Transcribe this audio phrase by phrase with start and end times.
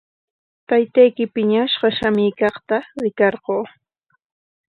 [0.67, 3.57] Taytayki piñashqa shamuykaqta rikarquu.